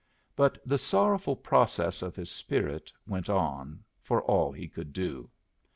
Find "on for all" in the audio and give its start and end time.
3.29-4.51